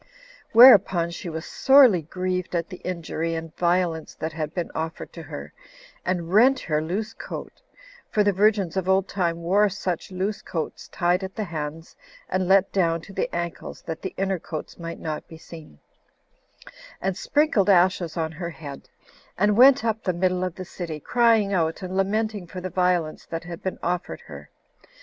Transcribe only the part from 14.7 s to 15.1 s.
might